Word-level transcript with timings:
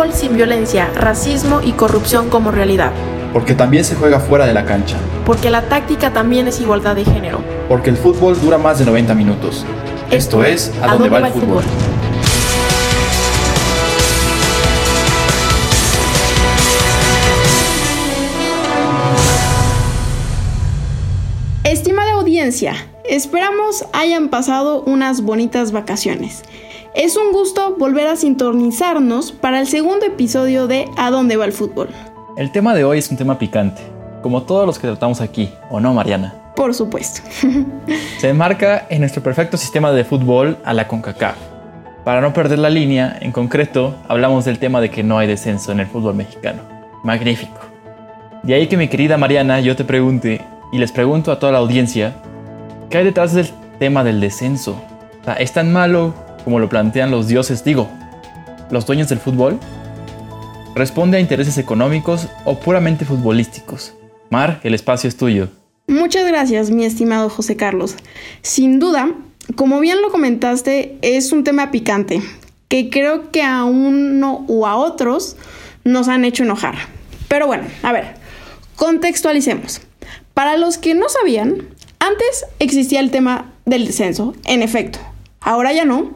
fútbol 0.00 0.14
sin 0.14 0.34
violencia, 0.34 0.88
racismo 0.94 1.60
y 1.62 1.72
corrupción 1.72 2.30
como 2.30 2.50
realidad. 2.50 2.90
Porque 3.34 3.54
también 3.54 3.84
se 3.84 3.96
juega 3.96 4.18
fuera 4.18 4.46
de 4.46 4.54
la 4.54 4.64
cancha. 4.64 4.96
Porque 5.26 5.50
la 5.50 5.68
táctica 5.68 6.10
también 6.10 6.48
es 6.48 6.58
igualdad 6.58 6.96
de 6.96 7.04
género. 7.04 7.40
Porque 7.68 7.90
el 7.90 7.98
fútbol 7.98 8.40
dura 8.40 8.56
más 8.56 8.78
de 8.78 8.86
90 8.86 9.14
minutos. 9.14 9.66
Esto, 10.10 10.42
es 10.42 10.72
A, 10.80 10.94
dónde, 10.94 11.10
va, 11.10 11.18
el 11.18 11.32
fútbol? 11.34 11.62
Estimada 21.64 22.12
audiencia, 22.12 22.74
esperamos 23.06 23.84
hayan 23.92 24.30
pasado 24.30 24.82
unas 24.86 25.20
bonitas 25.20 25.72
vacaciones. 25.72 26.42
Es 26.94 27.16
un 27.16 27.30
gusto 27.30 27.76
volver 27.78 28.08
a 28.08 28.16
sintonizarnos 28.16 29.30
para 29.30 29.60
el 29.60 29.68
segundo 29.68 30.06
episodio 30.06 30.66
de 30.66 30.86
A 30.96 31.12
dónde 31.12 31.36
va 31.36 31.44
el 31.44 31.52
fútbol. 31.52 31.88
El 32.36 32.50
tema 32.50 32.74
de 32.74 32.82
hoy 32.82 32.98
es 32.98 33.08
un 33.12 33.16
tema 33.16 33.38
picante, 33.38 33.80
como 34.22 34.42
todos 34.42 34.66
los 34.66 34.80
que 34.80 34.88
tratamos 34.88 35.20
aquí, 35.20 35.52
¿o 35.70 35.78
no, 35.78 35.94
Mariana? 35.94 36.34
Por 36.56 36.74
supuesto. 36.74 37.22
Se 38.18 38.28
enmarca 38.28 38.88
en 38.90 39.00
nuestro 39.00 39.22
perfecto 39.22 39.56
sistema 39.56 39.92
de 39.92 40.04
fútbol 40.04 40.58
a 40.64 40.74
la 40.74 40.88
CONCACAF. 40.88 41.36
Para 42.04 42.20
no 42.20 42.32
perder 42.32 42.58
la 42.58 42.70
línea, 42.70 43.16
en 43.20 43.30
concreto, 43.30 43.94
hablamos 44.08 44.44
del 44.44 44.58
tema 44.58 44.80
de 44.80 44.90
que 44.90 45.04
no 45.04 45.16
hay 45.16 45.28
descenso 45.28 45.70
en 45.70 45.78
el 45.78 45.86
fútbol 45.86 46.16
mexicano. 46.16 46.62
Magnífico. 47.04 47.60
De 48.42 48.54
ahí 48.54 48.66
que 48.66 48.76
mi 48.76 48.88
querida 48.88 49.16
Mariana, 49.16 49.60
yo 49.60 49.76
te 49.76 49.84
pregunte, 49.84 50.40
y 50.72 50.78
les 50.78 50.90
pregunto 50.90 51.30
a 51.30 51.38
toda 51.38 51.52
la 51.52 51.58
audiencia, 51.58 52.14
¿qué 52.88 52.98
hay 52.98 53.04
detrás 53.04 53.32
del 53.32 53.48
tema 53.78 54.02
del 54.02 54.20
descenso? 54.20 54.74
¿Es 55.38 55.52
tan 55.52 55.72
malo 55.72 56.14
como 56.44 56.58
lo 56.58 56.68
plantean 56.68 57.10
los 57.10 57.28
dioses, 57.28 57.64
digo, 57.64 57.88
los 58.70 58.86
dueños 58.86 59.08
del 59.08 59.18
fútbol? 59.18 59.58
¿Responde 60.74 61.16
a 61.16 61.20
intereses 61.20 61.58
económicos 61.58 62.28
o 62.44 62.58
puramente 62.58 63.04
futbolísticos? 63.04 63.94
Mar, 64.30 64.60
el 64.62 64.74
espacio 64.74 65.08
es 65.08 65.16
tuyo. 65.16 65.48
Muchas 65.88 66.26
gracias, 66.26 66.70
mi 66.70 66.84
estimado 66.84 67.28
José 67.28 67.56
Carlos. 67.56 67.96
Sin 68.42 68.78
duda, 68.78 69.10
como 69.56 69.80
bien 69.80 70.00
lo 70.02 70.10
comentaste, 70.10 70.96
es 71.02 71.32
un 71.32 71.42
tema 71.42 71.72
picante, 71.72 72.22
que 72.68 72.90
creo 72.90 73.32
que 73.32 73.42
a 73.42 73.64
uno 73.64 74.44
o 74.46 74.66
a 74.66 74.76
otros 74.76 75.36
nos 75.82 76.06
han 76.06 76.24
hecho 76.24 76.44
enojar. 76.44 76.76
Pero 77.26 77.48
bueno, 77.48 77.64
a 77.82 77.92
ver, 77.92 78.14
contextualicemos. 78.76 79.80
Para 80.34 80.56
los 80.56 80.78
que 80.78 80.94
no 80.94 81.08
sabían, 81.08 81.68
antes 81.98 82.46
existía 82.60 83.00
el 83.00 83.10
tema 83.10 83.52
del 83.66 83.86
descenso, 83.86 84.34
en 84.44 84.62
efecto. 84.62 85.00
Ahora 85.40 85.72
ya 85.72 85.84
no, 85.84 86.10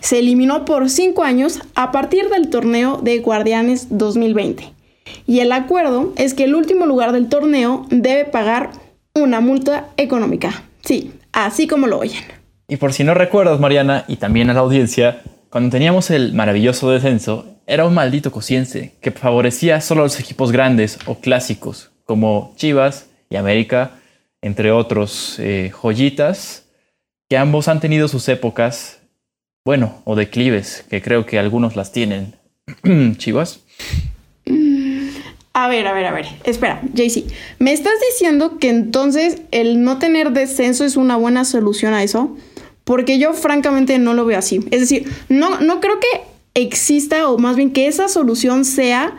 se 0.00 0.18
eliminó 0.18 0.64
por 0.64 0.90
cinco 0.90 1.24
años 1.24 1.60
a 1.74 1.92
partir 1.92 2.28
del 2.28 2.50
torneo 2.50 2.98
de 3.02 3.18
Guardianes 3.20 3.88
2020. 3.90 4.72
Y 5.26 5.40
el 5.40 5.52
acuerdo 5.52 6.12
es 6.16 6.34
que 6.34 6.44
el 6.44 6.54
último 6.54 6.86
lugar 6.86 7.12
del 7.12 7.28
torneo 7.28 7.86
debe 7.90 8.24
pagar 8.24 8.70
una 9.14 9.40
multa 9.40 9.88
económica. 9.96 10.64
Sí, 10.84 11.12
así 11.32 11.66
como 11.66 11.86
lo 11.86 11.98
oyen. 11.98 12.22
Y 12.68 12.76
por 12.76 12.92
si 12.92 13.04
no 13.04 13.14
recuerdas, 13.14 13.60
Mariana, 13.60 14.04
y 14.08 14.16
también 14.16 14.50
a 14.50 14.54
la 14.54 14.60
audiencia, 14.60 15.22
cuando 15.50 15.70
teníamos 15.70 16.10
el 16.10 16.32
maravilloso 16.32 16.90
descenso, 16.90 17.46
era 17.66 17.84
un 17.84 17.94
maldito 17.94 18.30
cociense 18.30 18.94
que 19.00 19.10
favorecía 19.10 19.80
solo 19.80 20.02
a 20.02 20.04
los 20.04 20.20
equipos 20.20 20.52
grandes 20.52 20.98
o 21.06 21.16
clásicos, 21.16 21.90
como 22.04 22.52
Chivas 22.56 23.08
y 23.30 23.36
América, 23.36 23.92
entre 24.42 24.70
otros 24.70 25.36
eh, 25.38 25.72
joyitas, 25.72 26.65
que 27.28 27.36
ambos 27.36 27.68
han 27.68 27.80
tenido 27.80 28.08
sus 28.08 28.28
épocas 28.28 29.00
bueno, 29.66 30.00
o 30.04 30.14
declives, 30.14 30.84
que 30.88 31.02
creo 31.02 31.26
que 31.26 31.40
algunos 31.40 31.74
las 31.74 31.90
tienen. 31.90 32.36
Chivas. 33.16 33.58
A 35.52 35.66
ver, 35.66 35.88
a 35.88 35.92
ver, 35.92 36.06
a 36.06 36.12
ver. 36.12 36.26
Espera, 36.44 36.80
JC. 36.94 37.24
¿Me 37.58 37.72
estás 37.72 37.94
diciendo 38.12 38.58
que 38.58 38.68
entonces 38.68 39.42
el 39.50 39.82
no 39.82 39.98
tener 39.98 40.30
descenso 40.30 40.84
es 40.84 40.96
una 40.96 41.16
buena 41.16 41.44
solución 41.44 41.94
a 41.94 42.04
eso? 42.04 42.36
Porque 42.84 43.18
yo 43.18 43.32
francamente 43.32 43.98
no 43.98 44.14
lo 44.14 44.24
veo 44.24 44.38
así. 44.38 44.60
Es 44.70 44.78
decir, 44.78 45.10
no, 45.28 45.60
no 45.60 45.80
creo 45.80 45.98
que 45.98 46.20
exista 46.54 47.28
o 47.28 47.36
más 47.36 47.56
bien 47.56 47.72
que 47.72 47.88
esa 47.88 48.06
solución 48.06 48.64
sea 48.64 49.16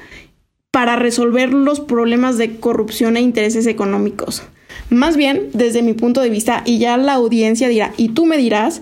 para 0.71 0.95
resolver 0.95 1.51
los 1.51 1.81
problemas 1.81 2.37
de 2.37 2.57
corrupción 2.61 3.17
e 3.17 3.21
intereses 3.21 3.67
económicos. 3.67 4.43
Más 4.89 5.17
bien, 5.17 5.49
desde 5.53 5.81
mi 5.81 5.93
punto 5.93 6.21
de 6.21 6.29
vista, 6.29 6.63
y 6.65 6.77
ya 6.77 6.95
la 6.97 7.13
audiencia 7.13 7.67
dirá, 7.67 7.93
y 7.97 8.09
tú 8.09 8.25
me 8.25 8.37
dirás, 8.37 8.81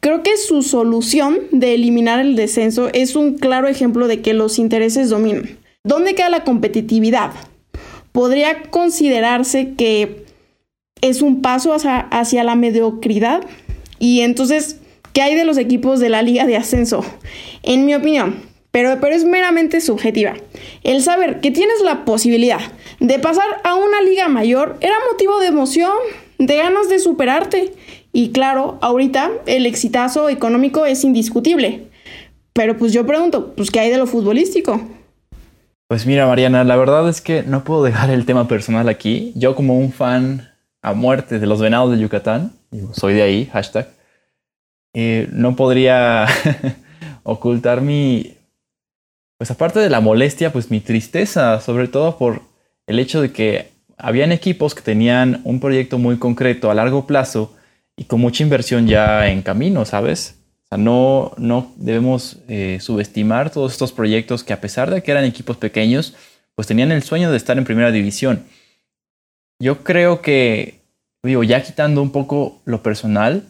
creo 0.00 0.22
que 0.22 0.36
su 0.38 0.62
solución 0.62 1.38
de 1.50 1.74
eliminar 1.74 2.20
el 2.20 2.36
descenso 2.36 2.88
es 2.92 3.16
un 3.16 3.36
claro 3.36 3.68
ejemplo 3.68 4.08
de 4.08 4.22
que 4.22 4.32
los 4.32 4.58
intereses 4.58 5.10
dominan. 5.10 5.58
¿Dónde 5.84 6.14
queda 6.14 6.30
la 6.30 6.44
competitividad? 6.44 7.32
Podría 8.12 8.62
considerarse 8.70 9.74
que 9.76 10.24
es 11.02 11.20
un 11.20 11.42
paso 11.42 11.74
hacia, 11.74 12.44
la 12.44 12.54
mediocridad. 12.54 13.42
Y 13.98 14.20
entonces, 14.20 14.78
¿qué 15.12 15.20
hay 15.20 15.34
de 15.34 15.44
los 15.44 15.58
equipos 15.58 16.00
de 16.00 16.08
la 16.08 16.22
liga 16.22 16.46
de 16.46 16.56
ascenso? 16.56 17.04
En 17.62 17.84
mi 17.84 17.94
opinión, 17.94 18.36
pero, 18.70 18.98
pero 19.00 19.14
es 19.14 19.24
meramente 19.24 19.80
subjetiva. 19.80 20.34
El 20.82 21.02
saber 21.02 21.40
que 21.40 21.50
tienes 21.50 21.80
la 21.84 22.04
posibilidad 22.04 22.60
de 23.02 23.18
pasar 23.18 23.60
a 23.64 23.74
una 23.74 24.00
liga 24.00 24.28
mayor 24.28 24.76
era 24.80 24.94
motivo 25.10 25.40
de 25.40 25.48
emoción, 25.48 25.92
de 26.38 26.56
ganas 26.56 26.88
de 26.88 27.00
superarte. 27.00 27.74
Y 28.12 28.30
claro, 28.30 28.78
ahorita 28.80 29.30
el 29.46 29.66
exitazo 29.66 30.28
económico 30.28 30.86
es 30.86 31.02
indiscutible. 31.02 31.88
Pero 32.52 32.76
pues 32.76 32.92
yo 32.92 33.04
pregunto, 33.04 33.54
pues 33.56 33.70
¿qué 33.70 33.80
hay 33.80 33.90
de 33.90 33.98
lo 33.98 34.06
futbolístico? 34.06 34.80
Pues 35.88 36.06
mira, 36.06 36.26
Mariana, 36.26 36.62
la 36.62 36.76
verdad 36.76 37.08
es 37.08 37.20
que 37.20 37.42
no 37.42 37.64
puedo 37.64 37.82
dejar 37.82 38.10
el 38.10 38.24
tema 38.24 38.46
personal 38.46 38.88
aquí. 38.88 39.32
Yo 39.34 39.56
como 39.56 39.76
un 39.76 39.92
fan 39.92 40.50
a 40.80 40.92
muerte 40.92 41.40
de 41.40 41.46
los 41.46 41.60
venados 41.60 41.90
de 41.90 41.98
Yucatán, 41.98 42.52
soy 42.92 43.14
de 43.14 43.22
ahí, 43.22 43.46
hashtag, 43.52 43.88
eh, 44.94 45.28
no 45.32 45.56
podría 45.56 46.26
ocultar 47.24 47.80
mi, 47.80 48.36
pues 49.38 49.50
aparte 49.50 49.80
de 49.80 49.90
la 49.90 50.00
molestia, 50.00 50.52
pues 50.52 50.70
mi 50.70 50.80
tristeza, 50.80 51.60
sobre 51.60 51.88
todo 51.88 52.16
por 52.16 52.51
el 52.86 52.98
hecho 52.98 53.20
de 53.20 53.32
que 53.32 53.70
habían 53.96 54.32
equipos 54.32 54.74
que 54.74 54.82
tenían 54.82 55.40
un 55.44 55.60
proyecto 55.60 55.98
muy 55.98 56.18
concreto 56.18 56.70
a 56.70 56.74
largo 56.74 57.06
plazo 57.06 57.54
y 57.96 58.04
con 58.04 58.20
mucha 58.20 58.42
inversión 58.42 58.86
ya 58.86 59.28
en 59.28 59.42
camino, 59.42 59.84
¿sabes? 59.84 60.38
O 60.64 60.68
sea, 60.68 60.78
no, 60.78 61.32
no 61.36 61.72
debemos 61.76 62.38
eh, 62.48 62.78
subestimar 62.80 63.50
todos 63.50 63.72
estos 63.72 63.92
proyectos 63.92 64.42
que 64.42 64.52
a 64.52 64.60
pesar 64.60 64.90
de 64.90 65.02
que 65.02 65.10
eran 65.10 65.24
equipos 65.24 65.56
pequeños, 65.56 66.14
pues 66.54 66.66
tenían 66.66 66.92
el 66.92 67.02
sueño 67.02 67.30
de 67.30 67.36
estar 67.36 67.58
en 67.58 67.64
primera 67.64 67.92
división. 67.92 68.44
Yo 69.60 69.84
creo 69.84 70.22
que, 70.22 70.80
digo, 71.22 71.44
ya 71.44 71.62
quitando 71.62 72.02
un 72.02 72.10
poco 72.10 72.60
lo 72.64 72.82
personal, 72.82 73.44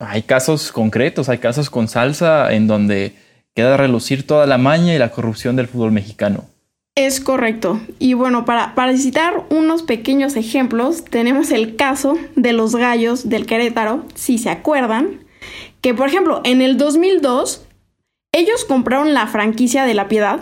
hay 0.00 0.22
casos 0.22 0.72
concretos, 0.72 1.28
hay 1.28 1.38
casos 1.38 1.70
con 1.70 1.86
salsa 1.86 2.52
en 2.52 2.66
donde 2.66 3.14
queda 3.54 3.76
relucir 3.76 4.26
toda 4.26 4.46
la 4.46 4.58
maña 4.58 4.94
y 4.94 4.98
la 4.98 5.10
corrupción 5.10 5.54
del 5.54 5.68
fútbol 5.68 5.92
mexicano. 5.92 6.46
Es 6.96 7.20
correcto. 7.20 7.80
Y 7.98 8.14
bueno, 8.14 8.44
para, 8.44 8.76
para 8.76 8.96
citar 8.96 9.46
unos 9.50 9.82
pequeños 9.82 10.36
ejemplos, 10.36 11.04
tenemos 11.04 11.50
el 11.50 11.74
caso 11.74 12.16
de 12.36 12.52
los 12.52 12.76
gallos 12.76 13.28
del 13.28 13.46
Querétaro, 13.46 14.04
si 14.14 14.38
se 14.38 14.50
acuerdan, 14.50 15.24
que 15.80 15.92
por 15.92 16.08
ejemplo, 16.08 16.40
en 16.44 16.62
el 16.62 16.78
2002, 16.78 17.66
ellos 18.32 18.64
compraron 18.64 19.12
la 19.12 19.26
franquicia 19.26 19.84
de 19.84 19.94
La 19.94 20.06
Piedad 20.06 20.40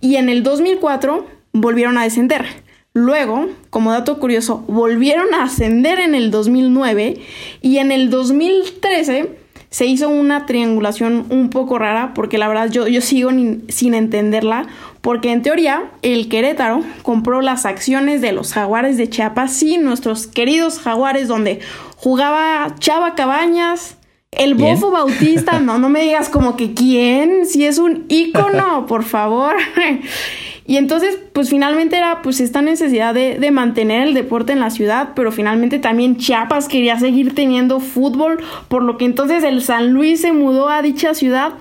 y 0.00 0.16
en 0.16 0.28
el 0.28 0.42
2004 0.42 1.26
volvieron 1.52 1.96
a 1.96 2.02
descender. 2.02 2.44
Luego, 2.92 3.48
como 3.70 3.92
dato 3.92 4.18
curioso, 4.18 4.64
volvieron 4.68 5.32
a 5.32 5.44
ascender 5.44 6.00
en 6.00 6.14
el 6.14 6.30
2009 6.30 7.20
y 7.60 7.78
en 7.78 7.92
el 7.92 8.10
2013 8.10 9.36
se 9.70 9.86
hizo 9.86 10.08
una 10.08 10.46
triangulación 10.46 11.26
un 11.30 11.50
poco 11.50 11.78
rara 11.78 12.14
porque 12.14 12.38
la 12.38 12.46
verdad 12.46 12.70
yo, 12.70 12.86
yo 12.86 13.00
sigo 13.00 13.30
sin 13.68 13.94
entenderla 13.94 14.68
porque 15.04 15.32
en 15.32 15.42
teoría 15.42 15.90
el 16.00 16.30
Querétaro 16.30 16.82
compró 17.02 17.42
las 17.42 17.66
acciones 17.66 18.22
de 18.22 18.32
los 18.32 18.54
jaguares 18.54 18.96
de 18.96 19.10
Chiapas, 19.10 19.52
sí, 19.52 19.76
nuestros 19.76 20.26
queridos 20.26 20.78
jaguares 20.78 21.28
donde 21.28 21.60
jugaba 21.94 22.74
Chava 22.78 23.14
Cabañas, 23.14 23.98
el 24.30 24.54
Bofo 24.54 24.90
Bautista, 24.90 25.60
no, 25.60 25.78
no 25.78 25.90
me 25.90 26.00
digas 26.00 26.30
como 26.30 26.56
que 26.56 26.72
quién, 26.72 27.44
si 27.44 27.66
es 27.66 27.76
un 27.76 28.06
ícono, 28.08 28.86
por 28.88 29.04
favor. 29.04 29.54
Y 30.66 30.78
entonces, 30.78 31.18
pues 31.34 31.50
finalmente 31.50 31.96
era 31.96 32.22
pues 32.22 32.40
esta 32.40 32.62
necesidad 32.62 33.12
de, 33.12 33.50
mantener 33.50 34.08
el 34.08 34.14
deporte 34.14 34.52
en 34.52 34.60
la 34.60 34.70
ciudad, 34.70 35.10
pero 35.14 35.30
finalmente 35.30 35.78
también 35.78 36.16
Chiapas 36.16 36.68
quería 36.68 36.98
seguir 36.98 37.34
teniendo 37.34 37.80
fútbol, 37.80 38.42
por 38.68 38.82
lo 38.82 38.96
que 38.96 39.04
entonces 39.04 39.44
el 39.44 39.60
San 39.60 39.92
Luis 39.92 40.22
se 40.22 40.32
mudó 40.32 40.70
a 40.70 40.80
dicha 40.80 41.12
ciudad. 41.12 41.52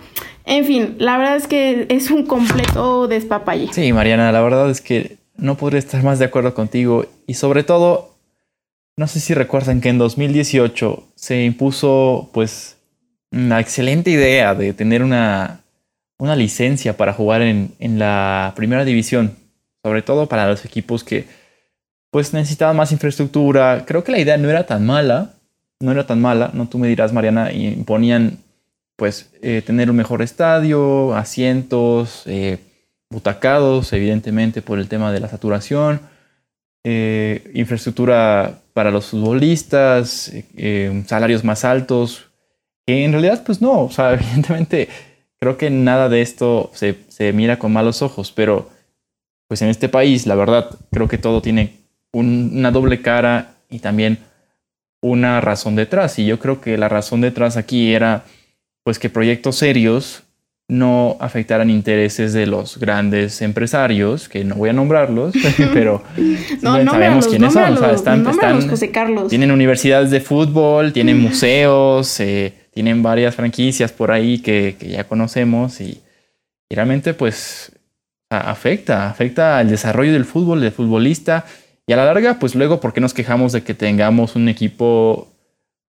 En 0.45 0.65
fin, 0.65 0.95
la 0.99 1.17
verdad 1.17 1.35
es 1.35 1.47
que 1.47 1.87
es 1.89 2.11
un 2.11 2.25
completo 2.25 3.07
despapalle. 3.07 3.69
Sí, 3.71 3.93
Mariana, 3.93 4.31
la 4.31 4.41
verdad 4.41 4.69
es 4.69 4.81
que 4.81 5.17
no 5.35 5.55
podría 5.55 5.79
estar 5.79 6.03
más 6.03 6.19
de 6.19 6.25
acuerdo 6.25 6.53
contigo 6.53 7.05
y 7.27 7.35
sobre 7.35 7.63
todo, 7.63 8.15
no 8.97 9.07
sé 9.07 9.19
si 9.19 9.33
recuerdan 9.33 9.81
que 9.81 9.89
en 9.89 9.97
2018 9.97 11.03
se 11.15 11.43
impuso 11.43 12.29
pues 12.33 12.77
una 13.31 13.59
excelente 13.59 14.11
idea 14.11 14.53
de 14.53 14.73
tener 14.73 15.01
una 15.01 15.63
una 16.23 16.35
licencia 16.37 16.95
para 16.95 17.11
jugar 17.13 17.41
en, 17.41 17.73
en 17.79 17.99
la 17.99 18.53
primera 18.55 18.85
división, 18.85 19.35
sobre 19.83 20.01
todo 20.01 20.27
para 20.27 20.47
los 20.47 20.63
equipos 20.63 21.03
que 21.03 21.25
pues 22.11 22.33
necesitaban 22.33 22.77
más 22.77 22.93
infraestructura. 22.93 23.83
Creo 23.85 24.03
que 24.05 24.13
la 24.13 24.19
idea 24.19 24.37
no 24.37 24.49
era 24.49 24.65
tan 24.65 24.85
mala, 24.85 25.33
no 25.81 25.91
era 25.91 26.05
tan 26.05 26.21
mala, 26.21 26.51
no 26.53 26.69
tú 26.69 26.77
me 26.77 26.87
dirás, 26.87 27.11
Mariana, 27.11 27.51
imponían 27.51 28.37
pues 28.95 29.31
eh, 29.41 29.61
tener 29.65 29.89
un 29.89 29.95
mejor 29.95 30.21
estadio, 30.21 31.15
asientos, 31.15 32.23
eh, 32.25 32.59
butacados, 33.09 33.93
evidentemente 33.93 34.61
por 34.61 34.79
el 34.79 34.87
tema 34.87 35.11
de 35.11 35.19
la 35.19 35.29
saturación, 35.29 36.01
eh, 36.83 37.51
infraestructura 37.53 38.59
para 38.73 38.91
los 38.91 39.07
futbolistas, 39.07 40.31
salarios 41.05 41.43
más 41.43 41.63
altos, 41.63 42.31
en 42.85 43.11
realidad 43.11 43.43
pues 43.45 43.61
no, 43.61 43.83
o 43.83 43.91
sea, 43.91 44.13
evidentemente 44.15 44.89
creo 45.39 45.57
que 45.57 45.69
nada 45.69 46.09
de 46.09 46.21
esto 46.21 46.71
se, 46.73 46.97
se 47.09 47.33
mira 47.33 47.59
con 47.59 47.73
malos 47.73 48.01
ojos, 48.01 48.31
pero 48.31 48.69
pues 49.47 49.61
en 49.61 49.69
este 49.69 49.89
país, 49.89 50.25
la 50.25 50.35
verdad, 50.35 50.69
creo 50.91 51.07
que 51.07 51.17
todo 51.17 51.41
tiene 51.41 51.83
una 52.11 52.71
doble 52.71 53.01
cara 53.01 53.55
y 53.69 53.79
también 53.79 54.19
una 55.01 55.41
razón 55.41 55.75
detrás. 55.75 56.17
Y 56.17 56.25
yo 56.25 56.39
creo 56.39 56.61
que 56.61 56.77
la 56.77 56.89
razón 56.89 57.21
detrás 57.21 57.57
aquí 57.57 57.93
era 57.93 58.23
pues 58.83 58.99
que 58.99 59.09
proyectos 59.09 59.55
serios 59.55 60.23
no 60.67 61.17
afectaran 61.19 61.69
intereses 61.69 62.33
de 62.33 62.47
los 62.47 62.77
grandes 62.77 63.41
empresarios, 63.41 64.29
que 64.29 64.43
no 64.43 64.55
voy 64.55 64.69
a 64.69 64.73
nombrarlos, 64.73 65.33
pero 65.73 66.03
sabemos 66.61 67.27
quiénes 67.27 67.53
son. 67.53 67.83
están, 67.93 68.25
tienen 69.29 69.51
universidades 69.51 70.09
de 70.09 70.21
fútbol, 70.21 70.93
tienen 70.93 71.19
museos, 71.19 72.19
eh, 72.19 72.53
tienen 72.73 73.03
varias 73.03 73.35
franquicias 73.35 73.91
por 73.91 74.11
ahí 74.11 74.39
que, 74.39 74.75
que 74.79 74.89
ya 74.89 75.03
conocemos 75.03 75.79
y, 75.81 75.99
realmente 76.69 77.13
pues 77.13 77.71
afecta, 78.31 79.07
afecta 79.07 79.59
al 79.59 79.69
desarrollo 79.69 80.11
del 80.11 80.25
fútbol, 80.25 80.59
del 80.59 80.71
futbolista 80.71 81.45
y 81.85 81.93
a 81.93 81.97
la 81.97 82.05
larga 82.05 82.39
pues 82.39 82.55
luego 82.55 82.79
¿por 82.79 82.93
qué 82.93 82.99
nos 82.99 83.13
quejamos 83.13 83.51
de 83.51 83.61
que 83.61 83.75
tengamos 83.75 84.35
un 84.35 84.49
equipo 84.49 85.32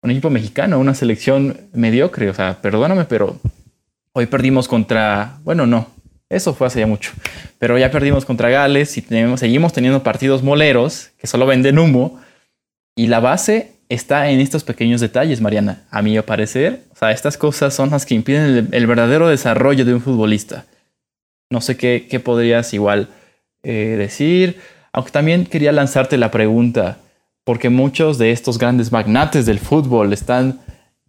un 0.02 0.10
equipo 0.10 0.30
mexicano, 0.30 0.78
una 0.78 0.94
selección 0.94 1.68
mediocre? 1.72 2.30
O 2.30 2.34
sea, 2.34 2.60
perdóname, 2.60 3.04
pero 3.04 3.38
hoy 4.12 4.26
perdimos 4.26 4.68
contra, 4.68 5.38
bueno, 5.44 5.66
no, 5.66 5.88
eso 6.28 6.54
fue 6.54 6.66
hace 6.66 6.80
ya 6.80 6.86
mucho, 6.86 7.12
pero 7.58 7.78
ya 7.78 7.90
perdimos 7.90 8.24
contra 8.24 8.50
Gales 8.50 8.96
y 8.96 9.02
tenemos, 9.02 9.40
seguimos 9.40 9.72
teniendo 9.72 10.02
partidos 10.02 10.42
moleros 10.42 11.10
que 11.18 11.26
solo 11.26 11.46
venden 11.46 11.78
humo 11.78 12.20
y 12.94 13.06
la 13.06 13.20
base 13.20 13.72
está 13.88 14.30
en 14.30 14.40
estos 14.40 14.64
pequeños 14.64 15.00
detalles, 15.00 15.40
Mariana. 15.40 15.84
A 15.90 16.02
mi 16.02 16.20
parecer, 16.20 16.82
o 16.92 16.96
sea, 16.96 17.12
estas 17.12 17.36
cosas 17.36 17.74
son 17.74 17.90
las 17.90 18.04
que 18.04 18.14
impiden 18.14 18.68
el, 18.72 18.86
verdadero 18.86 19.28
desarrollo 19.28 19.84
de 19.84 19.94
un 19.94 20.00
futbolista. 20.00 20.66
No 21.50 21.60
sé 21.60 21.76
qué, 21.76 22.20
podrías 22.22 22.74
igual 22.74 23.08
eh, 23.62 23.96
decir, 23.96 24.60
aunque 24.92 25.12
también 25.12 25.46
quería 25.46 25.72
lanzarte 25.72 26.18
la 26.18 26.30
pregunta, 26.30 26.98
porque 27.48 27.70
muchos 27.70 28.18
de 28.18 28.30
estos 28.30 28.58
grandes 28.58 28.92
magnates 28.92 29.46
del 29.46 29.58
fútbol 29.58 30.12
están 30.12 30.60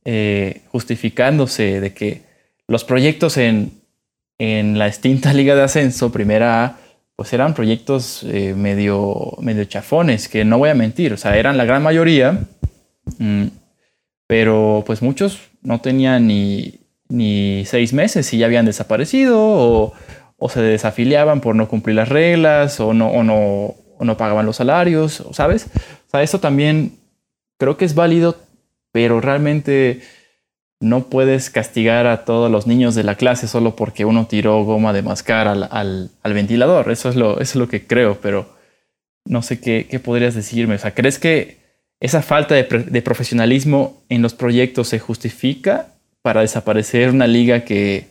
eh, 0.05 0.61
justificándose 0.71 1.81
de 1.81 1.93
que 1.93 2.21
los 2.65 2.85
proyectos 2.85 3.35
en, 3.35 3.73
en 4.37 4.79
la 4.79 4.87
extinta 4.87 5.33
Liga 5.33 5.53
de 5.53 5.63
Ascenso, 5.63 6.13
primera 6.13 6.63
A, 6.63 6.77
pues 7.17 7.33
eran 7.33 7.53
proyectos 7.53 8.23
eh, 8.23 8.53
medio, 8.55 9.35
medio 9.41 9.65
chafones, 9.65 10.29
que 10.29 10.45
no 10.45 10.59
voy 10.59 10.69
a 10.69 10.75
mentir, 10.75 11.11
o 11.11 11.17
sea, 11.17 11.37
eran 11.37 11.57
la 11.57 11.65
gran 11.65 11.83
mayoría, 11.83 12.47
Mm, 13.17 13.47
pero 14.27 14.83
pues 14.85 15.01
muchos 15.01 15.39
no 15.61 15.81
tenían 15.81 16.27
ni, 16.27 16.81
ni 17.07 17.65
seis 17.65 17.93
meses 17.93 18.31
y 18.33 18.37
ya 18.37 18.45
habían 18.45 18.65
desaparecido 18.65 19.39
o, 19.39 19.93
o, 20.37 20.49
se 20.49 20.61
desafiliaban 20.61 21.41
por 21.41 21.55
no 21.55 21.67
cumplir 21.67 21.95
las 21.95 22.09
reglas 22.09 22.79
o 22.79 22.93
no, 22.93 23.09
o 23.09 23.23
no, 23.23 23.75
o 23.99 24.05
no 24.05 24.17
pagaban 24.17 24.47
los 24.47 24.55
salarios, 24.55 25.23
¿sabes? 25.31 25.67
O 26.07 26.09
sea, 26.09 26.23
eso 26.23 26.39
también 26.39 26.97
creo 27.59 27.77
que 27.77 27.85
es 27.85 27.93
válido, 27.93 28.37
pero 28.91 29.21
realmente 29.21 30.01
no 30.79 31.03
puedes 31.03 31.51
castigar 31.51 32.07
a 32.07 32.25
todos 32.25 32.49
los 32.49 32.65
niños 32.65 32.95
de 32.95 33.03
la 33.03 33.15
clase 33.15 33.47
solo 33.47 33.75
porque 33.75 34.05
uno 34.05 34.25
tiró 34.25 34.63
goma 34.63 34.93
de 34.93 35.03
mascar 35.03 35.47
al, 35.47 35.67
al, 35.69 36.09
al 36.23 36.33
ventilador. 36.33 36.89
Eso 36.89 37.09
es, 37.09 37.15
lo, 37.15 37.33
eso 37.33 37.41
es 37.41 37.55
lo 37.57 37.67
que 37.67 37.85
creo, 37.85 38.19
pero 38.21 38.49
no 39.25 39.41
sé 39.41 39.59
qué, 39.59 39.87
qué 39.89 39.99
podrías 39.99 40.33
decirme. 40.33 40.75
O 40.75 40.79
sea, 40.79 40.95
¿crees 40.95 41.19
que 41.19 41.59
esa 41.99 42.21
falta 42.21 42.55
de, 42.55 43.01
profesionalismo 43.01 44.01
en 44.07 44.21
los 44.21 44.33
proyectos 44.33 44.87
se 44.87 44.99
justifica 44.99 45.95
para 46.21 46.41
desaparecer 46.41 47.09
una 47.09 47.27
liga 47.27 47.65
que, 47.65 48.07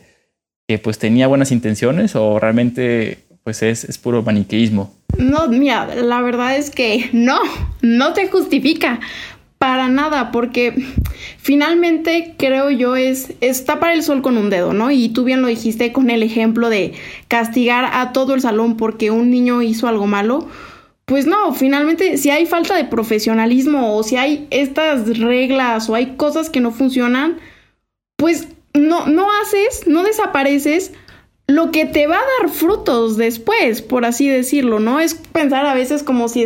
pues 0.83 0.99
tenía 0.99 1.27
buenas 1.27 1.51
intenciones 1.51 2.15
o 2.15 2.39
realmente 2.39 3.17
pues 3.43 3.63
es, 3.63 3.83
es, 3.83 3.97
puro 3.97 4.21
maniqueísmo? 4.21 4.93
No, 5.19 5.47
mira, 5.49 5.95
la 5.95 6.21
verdad 6.21 6.55
es 6.55 6.69
que 6.71 7.09
no, 7.13 7.39
no 7.81 8.13
te 8.13 8.27
justifica 8.29 8.99
para 9.57 9.89
nada, 9.89 10.31
porque 10.31 10.73
finalmente 11.37 12.35
creo 12.37 12.69
yo 12.69 12.95
es, 12.95 13.33
es 13.41 13.65
tapar 13.65 13.91
el 13.91 14.01
sol 14.01 14.21
con 14.21 14.37
un 14.37 14.49
dedo, 14.49 14.73
¿no? 14.73 14.89
Y 14.89 15.09
tú 15.09 15.25
bien 15.25 15.41
lo 15.41 15.49
dijiste 15.49 15.91
con 15.91 16.09
el 16.09 16.23
ejemplo 16.23 16.69
de 16.69 16.93
castigar 17.27 17.89
a 17.93 18.13
todo 18.13 18.33
el 18.33 18.41
salón 18.41 18.77
porque 18.77 19.11
un 19.11 19.29
niño 19.29 19.61
hizo 19.61 19.87
algo 19.87 20.07
malo 20.07 20.47
pues 21.09 21.25
no, 21.25 21.53
finalmente 21.55 22.17
si 22.17 22.29
hay 22.29 22.45
falta 22.45 22.75
de 22.75 22.85
profesionalismo 22.85 23.97
o 23.97 24.03
si 24.03 24.15
hay 24.15 24.47
estas 24.51 25.17
reglas 25.17 25.89
o 25.89 25.95
hay 25.95 26.15
cosas 26.17 26.51
que 26.51 26.59
no 26.59 26.69
funcionan, 26.69 27.39
pues 28.15 28.47
no, 28.75 29.07
no 29.07 29.27
haces, 29.41 29.87
no 29.87 30.03
desapareces 30.03 30.93
lo 31.49 31.71
que 31.71 31.85
te 31.85 32.05
va 32.05 32.17
a 32.17 32.41
dar 32.41 32.51
frutos 32.51 33.17
después, 33.17 33.81
por 33.81 34.05
así 34.05 34.29
decirlo, 34.29 34.79
¿no? 34.79 34.99
Es 34.99 35.15
pensar 35.15 35.65
a 35.65 35.73
veces 35.73 36.03
como 36.03 36.29
si 36.29 36.45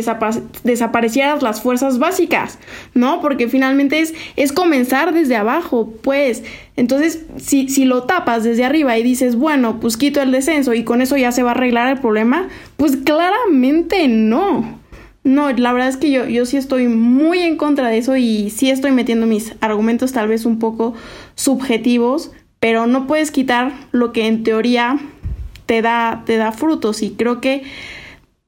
desaparecieras 0.62 1.42
las 1.42 1.60
fuerzas 1.60 1.98
básicas, 1.98 2.58
¿no? 2.94 3.20
Porque 3.20 3.48
finalmente 3.48 4.02
es, 4.36 4.52
comenzar 4.52 5.12
desde 5.12 5.36
abajo, 5.36 5.92
pues. 6.00 6.42
Entonces, 6.76 7.26
si, 7.36 7.68
si 7.68 7.84
lo 7.84 8.04
tapas 8.04 8.44
desde 8.44 8.64
arriba 8.64 8.96
y 8.96 9.02
dices, 9.02 9.36
bueno, 9.36 9.78
pues 9.78 9.98
quito 9.98 10.22
el 10.22 10.32
descenso 10.32 10.72
y 10.72 10.84
con 10.84 11.02
eso 11.02 11.18
ya 11.18 11.32
se 11.32 11.42
va 11.42 11.50
a 11.50 11.54
arreglar 11.54 11.90
el 11.94 12.00
problema, 12.00 12.48
pues 12.78 12.96
claramente 12.96 14.08
no. 14.08 14.80
No, 15.22 15.50
la 15.52 15.74
verdad 15.74 15.90
es 15.90 15.98
que 15.98 16.10
yo, 16.10 16.24
yo 16.24 16.46
sí 16.46 16.56
estoy 16.56 16.88
muy 16.88 17.40
en 17.40 17.58
contra 17.58 17.88
de 17.88 17.98
eso 17.98 18.16
y 18.16 18.48
sí 18.48 18.70
estoy 18.70 18.92
metiendo 18.92 19.26
mis 19.26 19.54
argumentos 19.60 20.12
tal 20.12 20.28
vez 20.28 20.46
un 20.46 20.58
poco 20.58 20.94
subjetivos, 21.34 22.30
pero 22.64 22.86
no 22.86 23.06
puedes 23.06 23.30
quitar 23.30 23.74
lo 23.92 24.10
que 24.14 24.26
en 24.26 24.42
teoría 24.42 24.98
te 25.66 25.82
da, 25.82 26.22
te 26.24 26.38
da 26.38 26.50
frutos 26.50 27.02
y 27.02 27.10
creo 27.10 27.42
que 27.42 27.62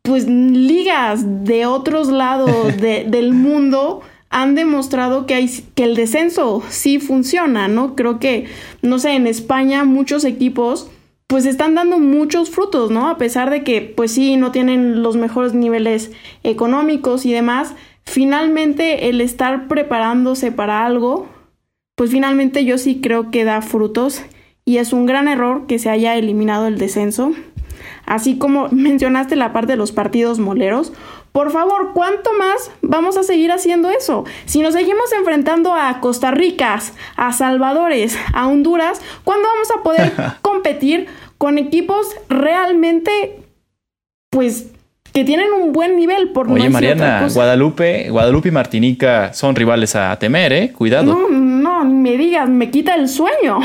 pues 0.01 0.27
ligas 0.27 1.45
de 1.45 1.67
otros 1.67 2.09
lados 2.09 2.51
del 2.81 3.35
mundo 3.35 4.01
han 4.31 4.55
demostrado 4.55 5.27
que, 5.27 5.35
hay, 5.35 5.51
que 5.75 5.85
el 5.85 5.97
descenso 5.97 6.63
sí 6.71 6.99
funciona, 6.99 7.69
¿no? 7.69 7.95
Creo 7.95 8.19
que, 8.19 8.47
no 8.81 8.99
sé, 8.99 9.11
en 9.11 9.27
España 9.27 9.85
muchos 9.85 10.25
equipos 10.25 10.91
pues 11.27 11.45
están 11.45 11.75
dando 11.75 11.99
muchos 11.99 12.49
frutos, 12.49 12.91
¿no? 12.91 13.11
A 13.11 13.19
pesar 13.19 13.51
de 13.51 13.65
que 13.65 13.83
pues 13.83 14.13
sí 14.13 14.39
no 14.39 14.51
tienen 14.51 15.03
los 15.03 15.17
mejores 15.17 15.53
niveles 15.53 16.11
económicos 16.43 17.27
y 17.27 17.35
demás, 17.35 17.75
finalmente 18.03 19.11
el 19.11 19.21
estar 19.21 19.69
preparándose 19.69 20.53
para 20.53 20.87
algo 20.87 21.36
pues 21.97 22.11
finalmente 22.11 22.65
yo 22.65 22.79
sí 22.79 23.01
creo 23.03 23.31
que 23.31 23.45
da 23.45 23.63
frutos 23.63 24.23
y 24.65 24.79
es 24.79 24.93
un 24.93 25.07
gran 25.07 25.27
error 25.27 25.67
que 25.67 25.79
se 25.79 25.91
haya 25.91 26.15
eliminado 26.15 26.67
el 26.67 26.79
descenso. 26.79 27.33
Así 28.05 28.39
como 28.39 28.69
mencionaste 28.71 29.35
la 29.35 29.53
parte 29.53 29.73
de 29.73 29.77
los 29.79 29.93
partidos 29.93 30.39
moleros, 30.39 30.93
por 31.33 31.51
favor, 31.51 31.91
¿cuánto 31.93 32.31
más 32.33 32.71
vamos 32.81 33.17
a 33.17 33.23
seguir 33.23 33.53
haciendo 33.53 33.91
eso? 33.91 34.25
Si 34.47 34.61
nos 34.63 34.73
seguimos 34.73 35.13
enfrentando 35.13 35.75
a 35.75 36.01
Costa 36.01 36.31
Rica, 36.31 36.81
a 37.17 37.33
Salvadores, 37.33 38.17
a 38.33 38.47
Honduras, 38.47 39.03
¿cuándo 39.25 39.47
vamos 39.49 39.69
a 39.71 39.83
poder 39.83 40.13
competir 40.43 41.09
con 41.37 41.59
equipos 41.59 42.07
realmente, 42.31 43.41
pues, 44.31 44.69
que 45.13 45.25
tienen 45.25 45.53
un 45.53 45.73
buen 45.73 45.97
nivel 45.97 46.31
por 46.31 46.51
Oye, 46.51 46.69
Mariana, 46.69 47.29
Guadalupe, 47.33 48.11
Guadalupe 48.11 48.49
y 48.49 48.53
Martinica 48.53 49.33
son 49.33 49.55
rivales 49.55 49.97
a 49.97 50.19
temer, 50.19 50.53
¿eh? 50.53 50.73
Cuidado. 50.73 51.15
No, 51.15 51.29
me 51.87 52.17
digas, 52.17 52.49
me 52.49 52.71
quita 52.71 52.95
el 52.95 53.09
sueño. 53.09 53.61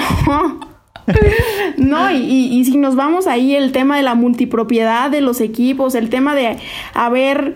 no, 1.77 2.11
y, 2.11 2.17
y, 2.17 2.65
si 2.65 2.77
nos 2.77 2.95
vamos 2.95 3.27
ahí, 3.27 3.55
el 3.55 3.71
tema 3.71 3.97
de 3.97 4.03
la 4.03 4.15
multipropiedad 4.15 5.09
de 5.09 5.21
los 5.21 5.41
equipos, 5.41 5.95
el 5.95 6.09
tema 6.09 6.35
de 6.35 6.57
haber 6.93 7.55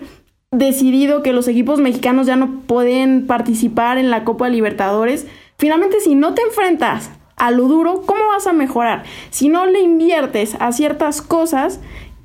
decidido 0.50 1.22
que 1.22 1.32
los 1.32 1.48
equipos 1.48 1.80
mexicanos 1.80 2.26
ya 2.26 2.36
no 2.36 2.60
pueden 2.66 3.26
participar 3.26 3.98
en 3.98 4.10
la 4.10 4.24
Copa 4.24 4.48
Libertadores, 4.48 5.26
finalmente 5.58 6.00
si 6.00 6.14
no 6.14 6.34
te 6.34 6.42
enfrentas 6.42 7.10
a 7.36 7.50
lo 7.50 7.68
duro, 7.68 8.02
¿cómo 8.06 8.28
vas 8.28 8.46
a 8.46 8.52
mejorar? 8.52 9.04
Si 9.30 9.48
no 9.48 9.66
le 9.66 9.80
inviertes 9.80 10.56
a 10.58 10.72
ciertas 10.72 11.20
cosas, 11.20 11.80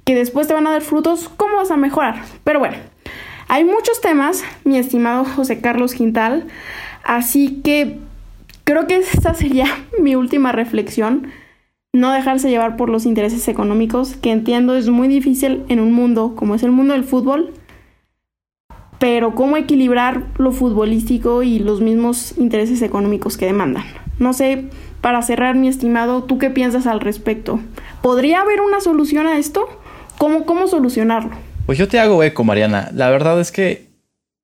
que 0.06 0.16
después 0.16 0.48
te 0.48 0.54
van 0.54 0.68
a 0.68 0.72
dar 0.72 0.82
frutos, 0.82 1.30
¿cómo 1.36 1.58
vas 1.58 1.72
a 1.72 1.78
mejorar? 1.78 2.24
Pero 2.44 2.60
bueno, 2.60 2.78
hay 3.48 3.66
muchos 3.66 4.00
temas, 4.02 4.44
mi 4.64 4.78
estimado 4.78 5.26
José 5.26 5.60
Carlos 5.60 5.94
Quintal, 5.94 6.48
así 7.04 7.62
que 7.64 8.00
creo 8.72 8.88
que 8.88 8.96
esta 8.98 9.34
sería 9.34 9.66
mi 10.00 10.16
última 10.16 10.52
reflexión. 10.52 11.28
no 11.94 12.14
dejarse 12.14 12.50
llevar 12.50 12.78
por 12.78 12.88
los 12.90 13.06
intereses 13.06 13.46
económicos, 13.50 14.16
que 14.16 14.32
entiendo 14.32 14.78
es 14.78 14.88
muy 14.88 15.10
difícil 15.10 15.66
en 15.68 15.82
un 15.82 15.92
mundo 15.92 16.36
como 16.38 16.56
es 16.56 16.64
el 16.64 16.72
mundo 16.72 16.94
del 16.94 17.04
fútbol, 17.04 17.52
pero 18.98 19.36
cómo 19.36 19.58
equilibrar 19.58 20.28
lo 20.38 20.54
futbolístico 20.54 21.44
y 21.44 21.60
los 21.60 21.82
mismos 21.82 22.38
intereses 22.38 22.82
económicos 22.82 23.36
que 23.36 23.46
demandan. 23.46 23.84
No 24.20 24.32
sé, 24.32 24.70
para 25.02 25.22
cerrar, 25.22 25.56
mi 25.56 25.68
estimado, 25.68 26.24
¿tú 26.24 26.38
qué 26.38 26.50
piensas 26.50 26.88
al 26.88 27.02
respecto? 27.02 27.60
¿Podría 28.02 28.40
haber 28.40 28.62
una 28.62 28.80
solución 28.80 29.28
a 29.28 29.38
esto? 29.38 29.68
¿Cómo, 30.18 30.46
cómo 30.46 30.68
solucionarlo? 30.68 31.32
Pues 31.66 31.78
yo 31.78 31.90
te 31.90 32.00
hago 32.00 32.24
eco, 32.24 32.46
Mariana. 32.46 32.90
La 32.94 33.10
verdad 33.10 33.42
es 33.42 33.52
que 33.52 33.91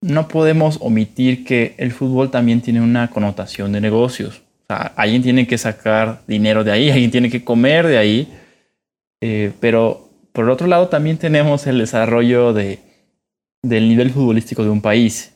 no 0.01 0.27
podemos 0.27 0.77
omitir 0.81 1.43
que 1.43 1.75
el 1.77 1.91
fútbol 1.91 2.31
también 2.31 2.61
tiene 2.61 2.81
una 2.81 3.09
connotación 3.09 3.71
de 3.71 3.81
negocios. 3.81 4.41
O 4.63 4.65
sea, 4.67 4.93
alguien 4.95 5.23
tiene 5.23 5.47
que 5.47 5.57
sacar 5.57 6.21
dinero 6.27 6.63
de 6.63 6.71
ahí, 6.71 6.89
alguien 6.91 7.11
tiene 7.11 7.29
que 7.29 7.43
comer 7.43 7.87
de 7.87 7.97
ahí. 7.97 8.33
Eh, 9.21 9.51
pero 9.59 10.09
por 10.31 10.49
otro 10.49 10.67
lado 10.67 10.87
también 10.87 11.17
tenemos 11.17 11.65
el 11.65 11.79
desarrollo 11.79 12.53
de, 12.53 12.79
del 13.63 13.89
nivel 13.89 14.11
futbolístico 14.11 14.63
de 14.63 14.69
un 14.69 14.81
país. 14.81 15.33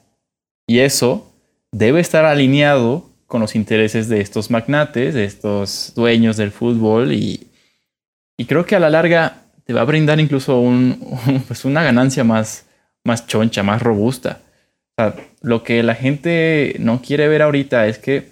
Y 0.68 0.80
eso 0.80 1.34
debe 1.72 2.00
estar 2.00 2.26
alineado 2.26 3.10
con 3.28 3.42
los 3.42 3.56
intereses 3.56 4.10
de 4.10 4.22
estos 4.22 4.52
magnates, 4.52 5.14
de 5.14 5.24
estos 5.24 5.94
dueños 5.96 6.38
del 6.38 6.52
fútbol. 6.52 7.14
Y, 7.14 7.48
creo 8.48 8.66
que 8.66 8.76
a 8.76 8.80
la 8.80 8.90
larga 8.90 9.44
te 9.66 9.74
va 9.74 9.82
a 9.82 9.86
brindar 9.86 10.20
incluso 10.20 10.62
pues 11.48 11.64
una 11.66 11.84
ganancia 11.84 12.24
más, 12.24 12.66
más 13.04 13.26
choncha, 13.28 13.64
más 13.64 13.82
robusta. 13.82 14.42
Sea, 15.02 15.16
lo 15.42 15.64
que 15.64 15.82
la 15.82 15.96
gente 15.96 16.76
no 16.80 17.02
quiere 17.02 17.28
ver 17.28 17.42
ahorita 17.42 17.88
es 17.88 17.98
que 17.98 18.30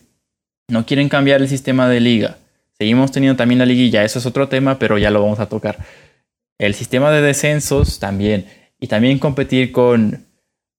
no 0.68 0.86
quieren 0.86 1.10
cambiar 1.10 1.42
el 1.42 1.50
sistema 1.50 1.90
de 1.90 2.00
liga. 2.00 2.38
Seguimos 2.78 3.12
teniendo 3.12 3.36
también 3.36 3.60
la 3.60 3.66
liguilla, 3.66 4.04
eso 4.04 4.20
es 4.20 4.26
otro 4.26 4.48
tema, 4.48 4.78
pero 4.78 4.98
ya 4.98 5.10
lo 5.10 5.22
vamos 5.22 5.40
a 5.40 5.50
tocar. 5.50 5.80
El 6.60 6.76
sistema 6.76 7.12
de 7.12 7.22
descensos 7.22 8.00
también. 8.00 8.46
Y 8.80 8.88
también 8.88 9.20
competir 9.20 9.72
con, 9.72 10.26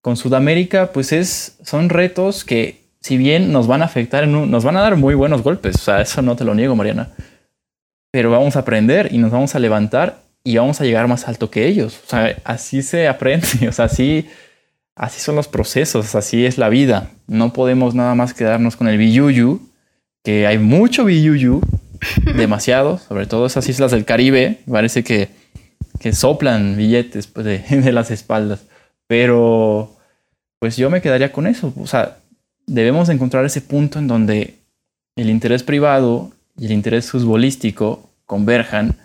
con 0.00 0.16
Sudamérica, 0.16 0.92
pues 0.92 1.12
es, 1.12 1.58
son 1.64 1.88
retos 1.88 2.44
que, 2.44 2.80
si 3.00 3.16
bien 3.16 3.52
nos 3.52 3.66
van 3.66 3.82
a 3.82 3.86
afectar, 3.86 4.26
nos 4.28 4.64
van 4.64 4.76
a 4.76 4.82
dar 4.82 4.96
muy 4.96 5.14
buenos 5.14 5.42
golpes. 5.42 5.74
O 5.76 5.78
sea, 5.78 6.00
eso 6.00 6.22
no 6.22 6.36
te 6.36 6.44
lo 6.44 6.54
niego, 6.54 6.76
Mariana. 6.76 7.10
Pero 8.12 8.30
vamos 8.30 8.56
a 8.56 8.60
aprender 8.60 9.08
y 9.12 9.18
nos 9.18 9.30
vamos 9.30 9.54
a 9.54 9.58
levantar 9.58 10.22
y 10.44 10.56
vamos 10.56 10.80
a 10.80 10.84
llegar 10.84 11.08
más 11.08 11.26
alto 11.28 11.50
que 11.50 11.66
ellos. 11.66 12.00
O 12.06 12.08
sea, 12.08 12.36
así 12.44 12.82
se 12.82 13.08
aprende. 13.08 13.46
O 13.68 13.72
sea, 13.72 13.86
así 13.86 14.26
así 14.96 15.20
son 15.20 15.36
los 15.36 15.48
procesos, 15.48 16.14
así 16.14 16.44
es 16.44 16.58
la 16.58 16.68
vida. 16.68 17.10
No 17.26 17.52
podemos 17.52 17.94
nada 17.94 18.14
más 18.14 18.34
quedarnos 18.34 18.76
con 18.76 18.88
el 18.88 18.98
biyuyu, 18.98 19.60
que 20.22 20.46
hay 20.46 20.58
mucho 20.58 21.04
biyuyu, 21.04 21.60
demasiado, 22.36 22.98
sobre 22.98 23.26
todo 23.26 23.46
esas 23.46 23.68
islas 23.68 23.90
del 23.90 24.04
Caribe, 24.04 24.60
parece 24.70 25.04
que, 25.04 25.28
que 25.98 26.12
soplan 26.12 26.76
billetes 26.76 27.26
pues, 27.26 27.46
de, 27.46 27.58
de, 27.82 27.92
las 27.92 28.10
espaldas. 28.10 28.66
Pero, 29.06 29.96
pues 30.58 30.76
yo 30.76 30.90
me 30.90 31.00
quedaría 31.00 31.32
con 31.32 31.46
eso. 31.46 31.72
O 31.76 31.86
sea, 31.86 32.18
debemos 32.66 33.08
encontrar 33.08 33.44
ese 33.44 33.60
punto 33.60 33.98
en 33.98 34.06
donde 34.06 34.54
el 35.16 35.30
interés 35.30 35.62
privado 35.62 36.30
y 36.56 36.66
el 36.66 36.72
interés 36.72 37.10
futbolístico 37.10 38.10
converjan 38.26 38.96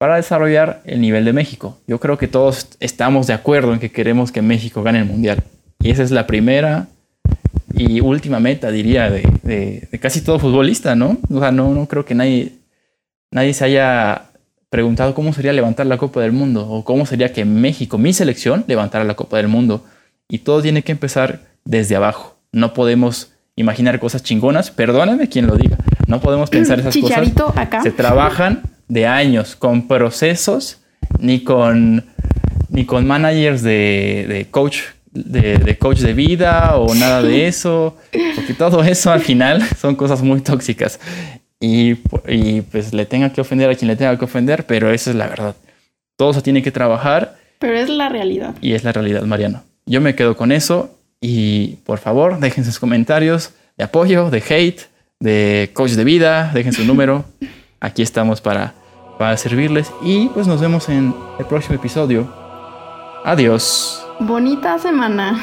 para 0.00 0.16
desarrollar 0.16 0.80
el 0.86 1.02
nivel 1.02 1.26
de 1.26 1.34
México. 1.34 1.76
Yo 1.86 2.00
creo 2.00 2.16
que 2.16 2.26
todos 2.26 2.68
estamos 2.80 3.26
de 3.26 3.34
acuerdo 3.34 3.74
en 3.74 3.80
que 3.80 3.92
queremos 3.92 4.32
que 4.32 4.40
México 4.40 4.82
gane 4.82 5.00
el 5.00 5.04
Mundial. 5.04 5.42
Y 5.78 5.90
esa 5.90 6.02
es 6.02 6.10
la 6.10 6.26
primera 6.26 6.88
y 7.74 8.00
última 8.00 8.40
meta, 8.40 8.70
diría, 8.70 9.10
de, 9.10 9.88
casi 10.00 10.22
todo 10.22 10.38
futbolista, 10.38 10.94
¿no? 10.94 11.18
O 11.30 11.38
sea, 11.38 11.52
no, 11.52 11.74
no 11.74 11.84
creo 11.86 12.06
que 12.06 12.14
nadie, 12.14 12.52
nadie 13.30 13.52
se 13.52 13.62
haya 13.62 14.30
preguntado 14.70 15.14
cómo 15.14 15.34
sería 15.34 15.52
levantar 15.52 15.84
la 15.84 15.98
Copa 15.98 16.22
del 16.22 16.32
Mundo 16.32 16.66
o 16.66 16.82
cómo 16.82 17.04
sería 17.04 17.34
que 17.34 17.44
México, 17.44 17.98
mi 17.98 18.14
selección, 18.14 18.64
levantara 18.68 19.04
la 19.04 19.16
Copa 19.16 19.36
del 19.36 19.48
Mundo. 19.48 19.84
Y 20.30 20.38
todo 20.38 20.62
tiene 20.62 20.82
que 20.82 20.92
empezar 20.92 21.40
desde 21.66 21.96
abajo. 21.96 22.38
No 22.52 22.72
podemos 22.72 23.34
imaginar 23.54 24.00
cosas 24.00 24.22
chingonas, 24.22 24.70
perdóname 24.70 25.28
quien 25.28 25.46
lo 25.46 25.56
diga. 25.56 25.76
No 26.06 26.22
podemos 26.22 26.48
pensar 26.48 26.80
esas 26.80 26.94
Chicharito 26.94 27.48
cosas. 27.48 27.66
Acá. 27.66 27.82
Se 27.82 27.90
trabajan 27.90 28.62
de 28.90 29.06
años 29.06 29.56
con 29.56 29.86
procesos 29.86 30.80
ni 31.18 31.42
con, 31.42 32.04
ni 32.68 32.84
con 32.84 33.06
managers 33.06 33.62
de, 33.62 34.26
de 34.28 34.46
coach 34.50 34.80
de, 35.12 35.58
de, 35.58 35.78
coach 35.78 36.00
de 36.00 36.12
vida 36.12 36.76
o 36.76 36.94
nada 36.94 37.22
de 37.22 37.46
eso, 37.48 37.96
porque 38.34 38.54
todo 38.54 38.82
eso 38.82 39.10
al 39.10 39.20
final 39.20 39.62
son 39.80 39.96
cosas 39.96 40.22
muy 40.22 40.40
tóxicas 40.40 41.00
y, 41.60 41.96
y, 42.28 42.62
pues 42.62 42.92
le 42.92 43.06
tenga 43.06 43.32
que 43.32 43.40
ofender 43.40 43.70
a 43.70 43.74
quien 43.74 43.88
le 43.88 43.96
tenga 43.96 44.18
que 44.18 44.24
ofender, 44.24 44.66
pero 44.66 44.90
esa 44.90 45.10
es 45.10 45.16
la 45.16 45.28
verdad. 45.28 45.54
Todo 46.16 46.32
se 46.32 46.42
tiene 46.42 46.62
que 46.62 46.70
trabajar. 46.70 47.36
Pero 47.58 47.76
es 47.76 47.88
la 47.88 48.08
realidad. 48.08 48.54
Y 48.60 48.72
es 48.72 48.82
la 48.82 48.92
realidad, 48.92 49.22
Mariano. 49.22 49.62
Yo 49.84 50.00
me 50.00 50.14
quedo 50.14 50.36
con 50.36 50.52
eso 50.52 50.98
y 51.20 51.76
por 51.84 51.98
favor 51.98 52.40
dejen 52.40 52.64
sus 52.64 52.78
comentarios 52.78 53.52
de 53.76 53.84
apoyo, 53.84 54.30
de 54.30 54.42
hate, 54.48 54.82
de 55.20 55.70
coach 55.74 55.92
de 55.92 56.04
vida, 56.04 56.50
dejen 56.54 56.72
su 56.72 56.84
número. 56.84 57.24
Aquí 57.80 58.02
estamos 58.02 58.40
para 58.40 58.74
para 59.20 59.36
servirles 59.36 59.92
y 60.00 60.30
pues 60.30 60.46
nos 60.46 60.62
vemos 60.62 60.88
en 60.88 61.14
el 61.38 61.44
próximo 61.44 61.74
episodio. 61.74 62.26
Adiós. 63.22 64.02
Bonita 64.18 64.78
semana. 64.78 65.38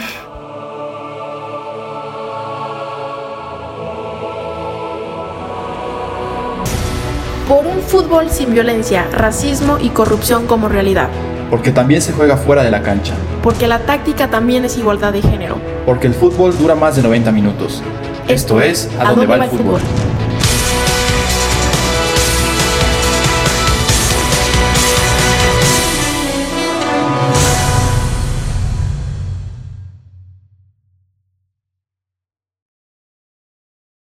Por 7.47 7.67
un 7.67 7.79
fútbol 7.81 8.31
sin 8.31 8.51
violencia, 8.51 9.05
racismo 9.11 9.77
y 9.79 9.89
corrupción 9.89 10.47
como 10.47 10.67
realidad. 10.69 11.09
Porque 11.51 11.71
también 11.71 12.01
se 12.01 12.13
juega 12.13 12.35
fuera 12.35 12.63
de 12.63 12.71
la 12.71 12.81
cancha. 12.81 13.13
Porque 13.43 13.67
la 13.67 13.85
táctica 13.85 14.27
también 14.27 14.65
es 14.65 14.75
igualdad 14.79 15.13
de 15.13 15.21
género. 15.21 15.57
Porque 15.85 16.07
el 16.07 16.15
fútbol 16.15 16.57
dura 16.57 16.73
más 16.73 16.95
de 16.95 17.03
90 17.03 17.31
minutos. 17.31 17.83
Esto, 18.27 18.59
es 18.59 18.89
A, 18.99 19.11
dónde, 19.11 19.27
va, 19.27 19.35
el 19.35 19.43
fútbol? 19.51 19.79
fútbol? 19.79 20.16